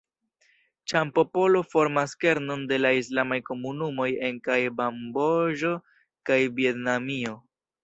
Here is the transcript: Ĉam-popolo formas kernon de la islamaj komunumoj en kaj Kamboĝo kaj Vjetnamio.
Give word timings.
Ĉam-popolo 0.93 1.61
formas 1.73 2.15
kernon 2.25 2.63
de 2.71 2.79
la 2.81 2.93
islamaj 3.01 3.39
komunumoj 3.51 4.09
en 4.31 4.41
kaj 4.49 4.59
Kamboĝo 4.81 5.77
kaj 6.31 6.41
Vjetnamio. 6.59 7.39